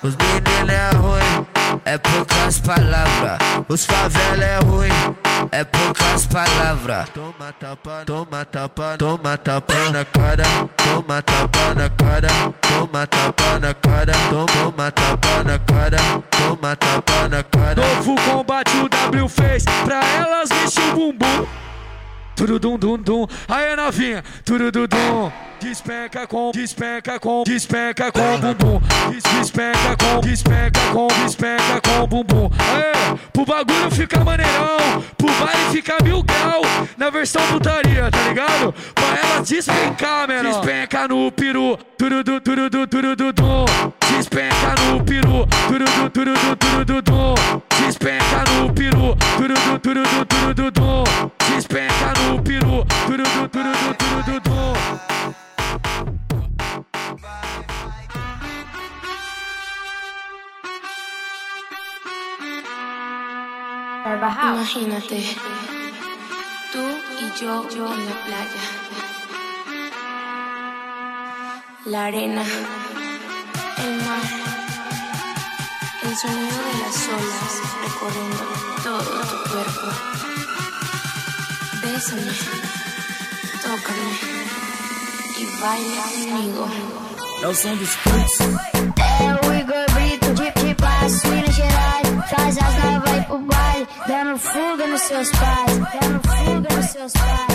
Os 0.05 0.15
meninos 0.15 0.73
é 0.73 0.97
ruim, 0.97 1.47
é 1.85 1.99
poucas 1.99 2.61
palavras. 2.61 3.39
Os 3.69 3.85
favela 3.85 4.45
é 4.45 4.59
ruim, 4.61 5.17
é 5.51 5.65
poucas 5.65 6.27
palavras. 6.29 7.09
Toma 7.09 7.53
tapa, 7.59 8.05
toma 8.07 8.45
tapa, 8.45 8.97
toma 8.99 9.37
tapa 9.37 9.75
na 9.91 10.05
cara. 10.05 10.45
Toma 10.77 11.23
tapa 11.23 11.75
na 11.75 11.91
cara, 11.91 12.29
toma 12.61 13.07
tapa 13.09 13.59
na 13.59 13.75
cara. 13.75 14.13
Toma 14.31 14.93
tapa 14.93 15.43
na 15.45 15.59
cara, 15.59 16.23
toma 16.31 16.77
tapa 16.77 17.29
na 17.29 17.43
cara. 17.43 17.97
Novo 17.97 18.15
combate 18.31 18.77
o 18.77 18.89
W 18.89 19.29
fez, 19.29 19.65
pra 19.85 20.01
elas 20.05 20.51
mexer 20.51 20.93
o 20.93 21.13
bumbum. 21.13 21.68
Turudum 22.39 22.79
dum 22.79 22.97
dum, 22.97 23.27
aí 23.49 23.75
novinha, 23.75 24.23
turudum. 24.45 25.33
Despenca 25.61 26.27
com, 26.27 26.51
despenca 26.53 27.19
com, 27.21 27.43
despenca 27.45 28.13
com 28.13 28.39
bumbum. 28.39 28.81
Des- 29.11 29.23
Despenca 29.39 29.97
com, 29.99 30.21
despenca 30.21 30.81
com, 30.93 31.09
despenca 31.23 31.81
com 31.83 32.07
bumbum. 32.07 32.51
Aê, 32.75 33.17
pro 33.33 33.45
bagulho 33.45 33.91
ficar 33.91 34.25
maneirão, 34.25 35.03
pro 35.17 35.27
baile 35.27 35.71
ficar 35.73 36.03
mil 36.03 36.23
grau. 36.23 36.63
Na 36.97 37.11
versão 37.11 37.43
putaria, 37.49 38.11
tá 38.11 38.19
ligado? 38.29 38.75
Pra 38.95 39.05
ela 39.05 39.43
despencar, 39.43 40.29
menor. 40.29 40.53
Despenca 40.53 41.09
no 41.09 41.31
peru, 41.33 41.77
turudu, 41.99 42.41
turudu, 42.41 42.87
turududum. 42.87 43.65
Despenca 44.17 44.75
no 44.85 45.05
peru, 45.05 45.47
turudu, 45.69 46.11
turudu, 46.11 46.57
turududum. 46.57 47.35
Despenca 47.85 48.45
no 48.53 48.73
peru, 48.73 49.17
turudu, 49.37 49.79
turudu, 49.81 50.25
turududum. 50.27 51.05
Despenca 51.55 52.13
no 52.23 52.43
peru, 52.43 52.85
turudu, 53.07 53.49
turudu, 53.49 53.99
House. 64.21 64.77
Imagínate, 64.77 65.25
tú 66.73 66.83
y 67.21 67.41
yo, 67.41 67.69
yo 67.71 67.95
en 67.95 68.07
la 68.07 68.25
playa. 68.25 68.63
La 71.85 72.05
arena, 72.07 72.43
el 73.79 73.97
mar, 74.07 74.23
el 76.03 76.17
sonido 76.17 76.59
de 76.69 76.75
las 76.83 77.09
olas 77.09 77.53
recorriendo 77.85 78.45
todo 78.83 79.21
tu 79.31 79.51
cuerpo. 79.51 79.87
Bésame, 81.83 82.33
tócame 83.63 84.11
y 85.39 85.45
baila 85.63 86.03
conmigo. 86.03 86.69
No 87.43 87.55
son 87.55 87.79
discursos. 87.79 88.49
There 88.97 89.39
we 89.49 89.63
go, 89.63 89.87
breathe, 89.95 90.37
chip, 90.37 90.55
chip, 90.57 90.83
I 90.83 91.09
sweet 91.09 91.49
as 91.49 91.59
your 91.59 91.69
eyes. 91.69 92.09
Flies 92.29 92.59
as 92.59 93.58
dando 94.07 94.39
fuga 94.39 94.87
nos 94.87 95.01
seus 95.03 95.31
pais. 95.31 95.79
Dando 96.01 96.21
fuga 96.29 96.77
nos 96.77 96.87
seus 96.91 97.13
pais. 97.13 97.49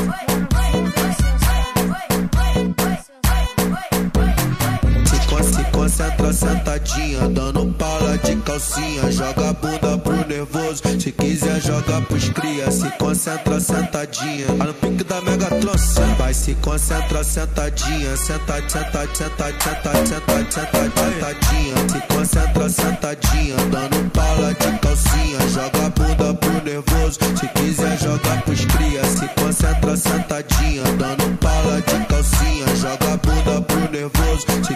Se, 5.06 5.20
con 5.28 5.44
se 5.44 5.64
concentra 5.72 6.34
sentadinha, 6.34 7.30
dando 7.30 7.66
pala 7.78 8.18
de 8.18 8.36
calcinha. 8.38 9.12
Joga 9.12 9.50
a 9.50 9.54
bunda 9.54 9.98
pro 9.98 10.28
nervoso, 10.28 10.82
se 11.00 11.12
quiser 11.12 11.62
joga 11.62 12.02
pros 12.02 12.30
cria. 12.30 12.72
Se 12.72 12.90
concentra 12.98 13.60
sentadinha, 13.60 14.48
tá 14.58 14.66
no 14.66 14.74
pique 14.74 15.04
da 15.04 15.22
mega 15.22 15.48
troça. 15.62 16.02
Vai 16.18 16.34
se 16.34 16.56
concentra 16.56 17.24
sentadinha, 17.24 18.16
senta, 18.18 18.56
senta, 18.68 19.08
senta, 19.14 19.46
senta, 19.60 19.92
senta, 20.06 20.52
senta, 20.52 20.82
sentadinha. 20.82 21.76
Se 21.90 22.00
concentra 22.14 22.70
sentadinha, 22.70 23.56
dando 23.72 24.10
pala 24.12 24.54
de 24.54 24.80
calcinha. 24.80 25.40
Joga 25.54 25.86
a 25.86 25.90
bunda 25.90 26.13
nervoso, 26.62 27.20
se 27.36 27.48
quiser 27.54 27.98
joga 28.00 28.42
pros 28.46 28.66
cria. 28.66 29.04
Se 29.06 29.28
concentra 29.42 29.96
sentadinha, 29.98 30.84
dando 30.98 31.38
pala 31.40 31.82
de 31.82 32.06
calcinha. 32.06 32.66
Joga 32.76 33.14
a 33.14 33.18
bunda 33.18 33.62
pro 33.62 33.92
nervoso, 33.92 34.46
se 34.66 34.76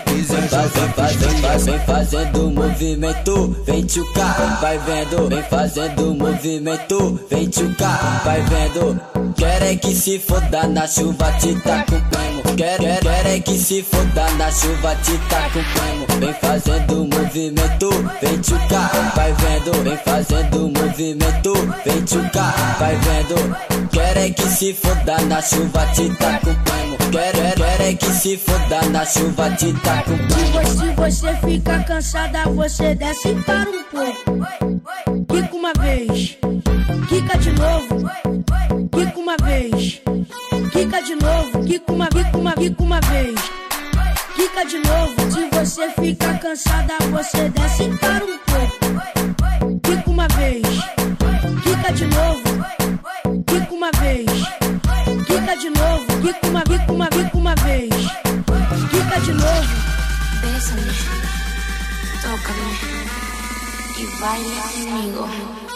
joga 0.64 1.08
vem, 1.08 1.42
pros 1.42 1.66
vem, 1.66 1.80
fazendo 1.80 2.52
movimento, 2.52 3.58
vem 3.66 3.86
tchucar, 3.86 4.60
vai 4.60 4.78
vendo, 4.80 5.30
vem 5.30 5.44
fazendo 5.44 6.16
movimento, 6.16 7.20
vem 7.30 7.48
tchucar, 7.48 8.22
vai 8.24 8.42
vendo. 8.42 9.00
Quer 9.36 9.76
que 9.78 9.94
se 9.94 10.18
foda 10.20 10.68
na 10.68 10.88
chuva, 10.88 11.32
te 11.34 11.54
tá 11.62 11.84
com 11.84 12.00
primo. 12.10 12.56
Quer, 12.56 12.80
quer, 12.80 13.26
é 13.28 13.40
que 13.40 13.58
se 13.58 13.84
foda 13.84 14.30
na 14.32 14.50
chuva, 14.52 14.96
te 14.96 15.18
tá 15.30 15.50
com 15.54 15.64
primo. 15.64 16.20
Vem 16.20 16.34
fazendo 16.34 16.96
movimento, 17.06 17.90
vem 18.22 18.42
tchucar, 18.42 19.14
vai 19.16 19.34
vendo, 19.34 19.84
vem 19.84 19.98
fazendo 19.98 20.72
movimento, 20.80 21.54
vem 21.86 22.02
tchucar, 22.04 22.78
vai 22.80 22.96
vendo. 22.96 23.88
Quer 23.92 24.34
que 24.34 24.44
se 24.44 24.74
foda 24.74 25.22
na 25.22 25.42
chuva, 25.42 25.86
te 25.94 26.10
tá 26.18 26.40
com 26.40 26.54
primo. 26.54 26.98
Quer, 27.12 27.56
quer 27.56 27.82
é 27.82 27.94
que 27.94 28.06
se 28.08 28.38
foda 28.38 28.82
na 28.90 29.06
chuva, 29.06 29.50
te 29.52 29.74
tá 29.74 30.04
com 30.04 30.18
primo. 30.18 30.47
Se 30.48 30.92
você 30.96 31.36
fica 31.46 31.84
cansada, 31.84 32.44
você 32.50 32.96
desce 32.96 33.34
para 33.46 33.70
um 33.70 33.84
pouco. 33.84 35.26
Quica 35.28 35.56
uma 35.56 35.74
vez, 35.74 36.38
quica 37.10 37.38
de 37.38 37.52
novo. 37.54 38.10
Quica 38.92 39.20
uma 39.20 39.36
vez, 39.44 40.02
quica 40.72 41.02
de 41.02 41.16
novo. 41.16 41.66
Quica 41.66 41.92
uma, 41.92 42.08
quica 42.08 42.38
uma, 42.38 42.54
quica 42.54 42.84
uma 42.84 43.00
vez. 43.02 43.36
Quica 44.36 44.66
de 44.66 44.78
novo. 44.80 45.14
Se 45.32 45.50
você 45.50 45.90
fica 45.92 46.34
cansada, 46.40 46.94
você 47.12 47.50
desce 47.50 47.90
para 48.00 48.24
um 48.26 48.38
pouco. 48.40 49.80
Quica 49.84 50.10
uma 50.10 50.28
vez, 50.30 50.68
quica 51.64 51.94
de 51.94 52.06
novo. 52.06 52.42
Quica 53.46 53.74
uma 53.74 53.92
vez, 53.92 54.26
quica 55.26 55.56
de 55.58 55.70
novo. 55.70 56.06
Quica 56.22 56.48
uma, 56.48 56.64
Bésame, 60.68 60.92
tócame 62.22 62.70
y 63.98 64.22
baila 64.22 64.64
conmigo. 64.74 65.67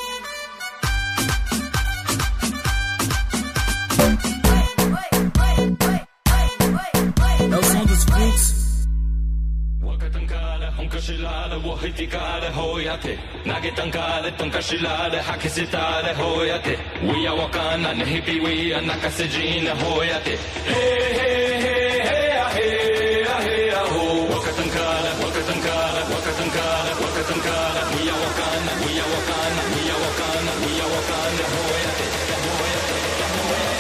شلال 11.08 11.66
وحيتي 11.66 12.06
كال 12.06 12.54
هوياتي 12.54 13.18
ناجتن 13.46 13.92
كال 13.92 14.38
تنك 14.38 14.60
شلال 14.60 15.22
حكي 15.22 15.50
ستال 15.50 16.16
هوياتي 16.22 16.78
ويا 17.04 17.32
وكان 17.32 17.98
نهبي 17.98 18.40
ويا 18.40 18.80
نكسجين 18.82 19.68
هوياتي 19.68 20.38
هي 20.68 21.04
هي 21.22 21.64
هي 21.64 22.02
هي 22.02 22.32
هي 22.54 23.26
هي 23.26 23.76
هو 23.76 24.24
وكتن 24.24 24.70
كال 24.76 25.06
وكتن 25.24 25.62
كال 25.66 25.96
وكتن 26.14 26.50
كال 26.56 26.88
وكتن 27.04 27.40
كال 27.42 27.76
ويا 27.96 28.14
وكان 28.24 28.66
ويا 28.84 29.06
وكان 29.14 29.56
ويا 29.74 29.96
وكان 30.04 30.46
ويا 30.64 30.86
وكان 30.86 31.36
هوياتي 31.54 32.08
هوياتي 32.46 32.98
هوياتي 33.38 33.80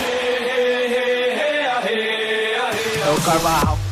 هي 0.00 0.38
هي 0.50 0.88
هي 0.96 1.32
هي 1.40 1.66
هي 1.88 2.56
هي 3.04 3.87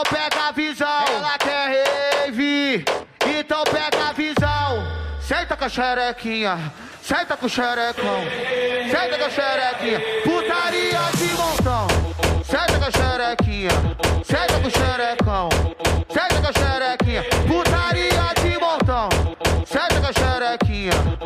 Então 0.00 0.18
pega 0.18 0.48
a 0.48 0.52
visão. 0.52 1.04
Ela 1.14 1.36
quer 1.36 2.24
rave. 2.24 2.84
Então 3.38 3.62
pega 3.64 4.08
a 4.08 4.12
visão. 4.14 4.82
Senta 5.20 5.54
com 5.54 5.64
a 5.66 5.68
xerequinha. 5.68 6.72
Senta 7.02 7.36
com 7.36 7.44
o 7.44 7.48
xerecão. 7.50 8.22
Senta 8.90 9.18
com 9.18 9.24
a 9.26 9.30
xerequinha. 9.30 10.00
Putaria 10.24 11.00
de 11.18 11.34
montão. 11.34 11.86
Senta 12.42 12.78
com 12.78 12.86
a 12.86 12.90
xerequinha. 12.90 13.70
Senta 14.24 14.60
com 14.60 14.68
o 14.68 14.70
xerecão. 14.70 15.48
Senta 16.08 16.40
com 16.40 16.48
a 16.48 16.52
xerequinha. 16.52 17.24
Putaria 17.46 18.42
de 18.42 18.58
montão. 18.58 19.08
Senta 19.66 20.00
com 20.00 20.06
a 20.06 20.12
xerequinha. 20.14 21.19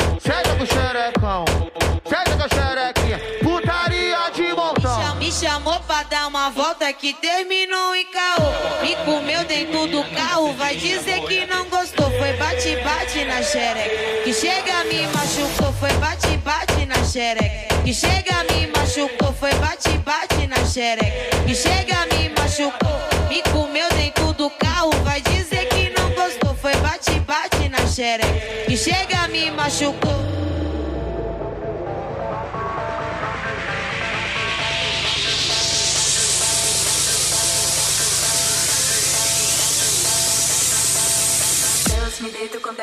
Que 6.92 7.14
terminou 7.14 7.94
em 7.94 8.04
caô. 8.06 8.82
Me 8.82 8.94
comeu 9.04 9.44
dentro 9.44 9.86
do 9.86 10.04
carro, 10.10 10.52
vai 10.54 10.76
dizer 10.76 11.20
que 11.26 11.46
não 11.46 11.64
gostou. 11.68 12.10
Foi 12.10 12.32
bate-bate 12.34 13.24
na 13.24 13.42
xereca. 13.42 14.22
Que 14.22 14.32
chega, 14.32 14.84
me 14.84 15.06
machucou. 15.08 15.72
Foi 15.72 15.92
bate-bate 15.94 16.84
na 16.86 17.02
xereca. 17.04 17.74
Que 17.82 17.94
chega, 17.94 18.44
me 18.50 18.66
machucou. 18.66 19.32
Foi 19.32 19.54
bate-bate 19.54 20.46
na 20.46 20.64
xereca. 20.66 21.44
Que 21.46 21.54
chega, 21.54 22.06
me 22.06 22.28
machucou. 22.30 23.00
Me 23.28 23.42
comeu 23.50 23.88
dentro 23.90 24.32
do 24.34 24.50
carro, 24.50 24.90
vai 25.04 25.20
dizer 25.22 25.66
que 25.68 25.90
não 25.98 26.10
gostou. 26.10 26.54
Foi 26.54 26.74
bate-bate 26.76 27.68
na 27.70 27.86
xereca. 27.86 28.66
Que 28.66 28.76
chega, 28.76 29.26
me 29.28 29.50
machucou. 29.50 30.53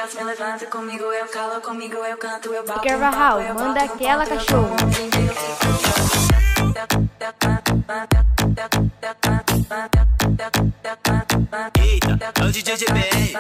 Deus 0.01 0.15
me 0.15 0.23
levanta 0.23 0.65
comigo 0.65 1.03
eu 1.13 1.27
calo 1.27 1.61
comigo 1.61 1.97
eu 1.97 2.17
canto 2.17 2.51
eu 2.51 2.65
bato 2.65 2.81
Carvajal, 2.81 3.53
manda 3.53 3.83
aquela 3.83 4.25
cachorro. 4.25 4.75
Eita, 11.79 12.33
é 12.35 12.43
o 12.43 12.51
DJ 12.51 12.77
GBR. 12.77 13.33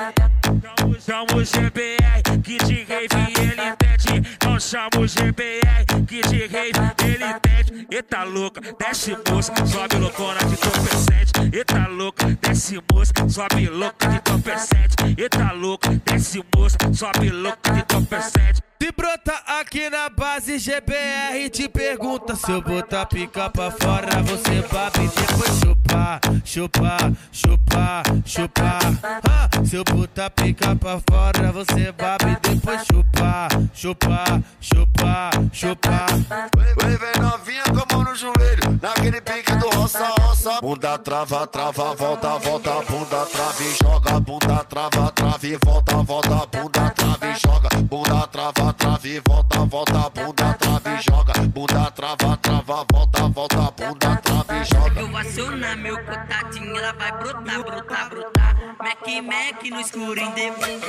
Chama 0.99 1.35
o 1.35 1.43
GBR, 1.43 2.41
que 2.43 2.57
de 2.59 2.83
rave 2.83 3.33
ele 3.39 3.75
pede. 3.79 4.37
Não 4.45 4.59
chama 4.59 4.99
o 4.99 5.07
GBR, 5.07 6.05
que 6.07 6.21
de 6.21 6.45
rave 6.45 6.93
ele 7.03 7.39
pede. 7.39 7.60
Eita 7.91 8.23
louca, 8.23 8.61
desce 8.79 9.17
moça, 9.29 9.53
sobe 9.65 9.97
loucona 9.97 10.39
de 10.45 10.55
topecete. 10.55 11.57
Eita 11.57 11.87
louca, 11.89 12.37
desce 12.41 12.81
moça, 12.89 13.13
sobe 13.27 13.67
louca 13.67 14.07
de 14.07 14.19
topecete. 14.21 14.95
Eita 15.17 15.51
louca, 15.51 16.01
desce 16.05 16.41
moça, 16.55 16.77
sobe 16.93 17.29
louca 17.29 17.73
de 17.73 17.83
topecete. 17.83 18.61
Se 18.81 18.91
brota 18.93 19.33
aqui 19.45 19.89
na 19.89 20.09
base 20.09 20.57
GBR 20.57 21.49
te 21.51 21.69
pergunta 21.69 22.35
se 22.35 22.49
eu 22.49 22.61
botar 22.61 23.05
pica 23.05 23.49
pra 23.49 23.69
fora 23.69 24.23
você 24.23 24.61
babe 24.71 25.07
depois 25.07 25.59
chupar, 25.59 26.19
chupar, 26.43 27.13
chupar, 27.31 28.03
chupar. 28.25 29.21
Ah, 29.29 29.49
se 29.63 29.75
eu 29.75 29.83
botar 29.83 30.29
pica 30.31 30.75
pra 30.75 30.99
fora 31.07 31.51
você 31.51 31.91
babe 31.91 32.37
depois 32.41 32.81
chupar, 32.91 33.49
chupar, 33.81 34.43
chupar, 34.59 35.31
chupar. 35.51 36.05
Vem, 36.13 36.97
vem 36.97 37.13
novinha 37.19 37.63
com 37.63 37.79
a 37.79 37.95
mão 37.95 38.03
no 38.03 38.15
joelho, 38.15 38.79
naquele 38.79 39.19
pique 39.21 39.55
do 39.55 39.69
roça, 39.71 40.07
roça. 40.19 40.61
Bunda 40.61 40.99
trava, 40.99 41.47
trava, 41.47 41.95
volta, 41.95 42.37
volta, 42.37 42.71
bunda 42.87 43.25
trava 43.25 43.63
e 43.63 43.75
joga. 43.83 44.19
Bunda 44.19 44.63
trava, 44.65 45.11
trava 45.11 45.47
e 45.47 45.57
volta, 45.65 45.95
volta, 46.03 46.47
bunda 46.51 46.89
trava 46.91 47.25
e 47.25 47.35
joga. 47.39 47.69
Bunda 47.81 48.27
trava, 48.27 48.73
trava 48.73 49.07
e 49.07 49.21
volta, 49.27 49.65
volta, 49.65 50.09
bunda 50.13 50.53
trava 50.53 50.89
e 50.91 51.01
joga. 51.01 51.33
Bunda 51.47 51.91
trava, 51.91 52.37
trava, 52.37 52.85
volta, 52.93 53.27
volta, 53.29 53.71
bunda 53.71 54.15
trava 54.17 54.57
e 54.57 54.63
joga. 54.63 55.01
Eu 55.01 55.07
vou 55.07 55.17
acionar 55.17 55.77
meu 55.77 55.97
contatinho, 56.05 56.77
ela 56.77 56.93
vai 56.93 57.11
brotar, 57.13 57.63
brotar, 57.63 58.09
brotar. 58.09 58.40
Mac, 58.81 59.05
Mac 59.23 59.63
no 59.69 59.79
escurinho, 59.79 60.33
depois 60.33 60.81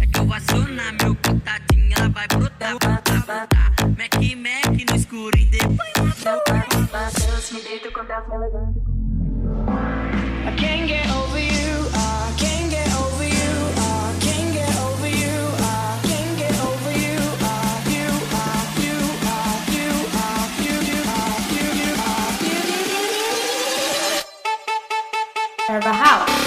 É 0.00 0.06
que 0.06 0.20
eu 0.20 0.24
vou 0.24 0.36
acionar 0.36 0.94
meu 1.02 1.16
contatinho, 1.16 1.92
ela 1.96 2.08
vai 2.10 2.28
brotar, 2.28 2.78
brotar, 2.78 3.26
brotar. 3.26 3.72
Mac, 3.98 4.14
Mac 4.36 4.88
no 4.88 4.96
escurinho, 4.96 5.50
depois 5.50 5.92
Deus 7.26 7.50
me 7.50 7.60
deito 7.62 7.90
com 7.90 8.04
Deus 8.04 8.28
me 8.28 8.38
levanta 8.38 8.80
I 10.46 10.56
can't 10.56 10.86
get 10.86 11.10
over 11.10 11.40
you. 11.40 11.88
I 11.92 12.34
can't 12.38 12.70
get 12.70 12.94
over 12.94 13.24
you. 13.24 13.40
I 25.82 26.39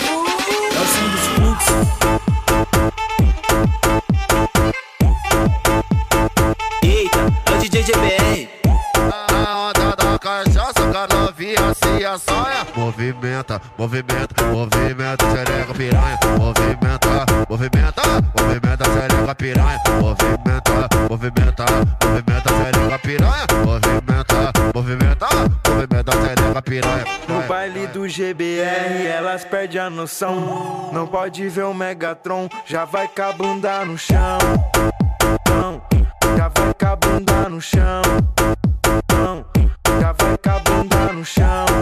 Movimenta, 12.83 13.61
movimenta, 13.77 14.43
movimenta, 14.51 15.25
xereca 15.31 15.73
piranha. 15.73 16.19
Movimenta, 16.37 17.25
movimenta, 17.49 18.01
movimenta, 18.37 18.83
xereca 18.83 19.35
piranha. 19.35 19.79
Movimenta, 20.01 20.89
movimenta, 21.09 21.65
movimenta, 22.03 22.49
xereca 22.49 22.99
piranha. 22.99 23.47
Movimenta, 23.65 24.51
movimenta, 24.75 25.27
movimenta, 25.65 26.11
xereca 26.11 26.61
piranha. 26.61 27.05
No 27.29 27.41
baile 27.43 27.87
do 27.87 28.05
GBR, 28.05 29.07
elas 29.07 29.45
perdem 29.45 29.79
a 29.79 29.89
noção. 29.89 30.89
Não 30.91 31.07
pode 31.07 31.47
ver 31.47 31.63
o 31.63 31.73
Megatron, 31.73 32.49
já 32.65 32.83
vai 32.83 33.07
com 33.07 33.21
a 33.21 33.31
bunda 33.31 33.85
no 33.85 33.97
chão. 33.97 34.37
Não, 35.47 35.81
já 36.35 36.49
vai 36.49 36.73
com 36.73 36.85
a 36.85 36.95
bunda 36.97 37.49
no 37.49 37.61
chão. 37.61 38.01
Não, 39.09 39.45
já 40.01 40.11
vai 40.11 40.37
com 40.37 40.49
a 40.49 40.59
bunda 40.59 41.13
no 41.13 41.23
chão. 41.23 41.72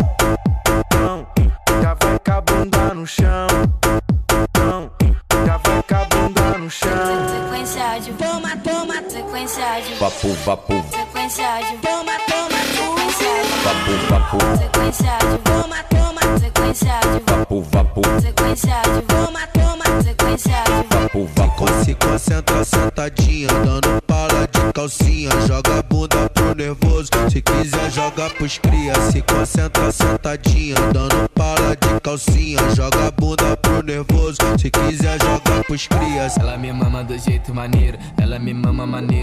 Vapo, 10.01 10.33
vapo, 10.43 10.73
sequência 10.89 11.59
de 11.61 11.77
toma, 11.77 12.13
toma, 12.27 12.57
sequência 12.73 13.29
de 13.43 13.61
vapo, 13.63 13.93
vapo, 14.09 14.37
sequência 14.57 15.19
de 15.29 15.37
toma, 15.43 15.83
toma, 15.91 16.39
sequência 16.39 16.99
de 17.01 17.31
vapo, 17.31 17.61
vapo, 17.71 18.01
sequência 18.19 18.81
de 18.81 19.01
toma, 19.03 19.47
toma, 19.53 20.01
sequência 20.01 20.63
de 20.63 20.95
vapo, 20.95 21.29
vapo. 21.35 21.83
Se 21.85 21.93
concentra 21.93 22.65
sentadinha, 22.65 23.47
dando 23.63 24.01
pala 24.07 24.47
de 24.47 24.73
calcinha. 24.73 25.29
Joga 25.47 25.77
a 25.77 25.83
bunda 25.83 26.29
pro 26.29 26.55
nervoso, 26.55 27.09
se 27.29 27.39
quiser 27.39 27.91
joga 27.91 28.29
pros 28.31 28.57
cria. 28.57 28.95
Se 29.11 29.21
concentra 29.21 29.91
sentadinha, 29.91 30.75
dando 30.91 31.29
pala 31.35 31.75
de 31.75 31.99
calcinha. 32.01 32.57
Joga 32.75 33.07
a 33.07 33.11
bunda 33.11 33.55
pro 33.57 33.83
nervoso, 33.83 34.37
se 34.57 34.71
quiser 34.71 35.19
joga 35.21 35.63
pros 35.63 35.85
crias. 35.87 36.37
Ela 36.37 36.57
me 36.57 36.73
mama 36.73 37.03
do 37.03 37.15
jeito 37.19 37.53
maneiro, 37.53 37.99
ela 38.19 38.39
me 38.39 38.51
mama 38.51 38.87
maneiro 38.87 39.20